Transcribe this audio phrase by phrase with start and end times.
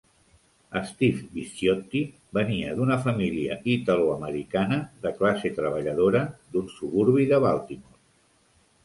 [0.91, 1.99] Steve Bisciotti
[2.37, 6.23] venia d'una família italoamericana de classe treballadora
[6.57, 8.03] d'un suburbi de Baltimore.